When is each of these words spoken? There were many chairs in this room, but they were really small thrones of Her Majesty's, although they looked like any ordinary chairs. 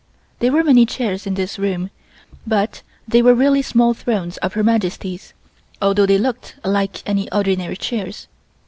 There 0.39 0.51
were 0.51 0.63
many 0.63 0.87
chairs 0.87 1.27
in 1.27 1.35
this 1.35 1.59
room, 1.59 1.91
but 2.47 2.81
they 3.07 3.21
were 3.21 3.35
really 3.35 3.61
small 3.61 3.93
thrones 3.93 4.37
of 4.37 4.53
Her 4.53 4.63
Majesty's, 4.63 5.35
although 5.79 6.07
they 6.07 6.17
looked 6.17 6.55
like 6.65 7.07
any 7.07 7.31
ordinary 7.31 7.77
chairs. 7.77 8.27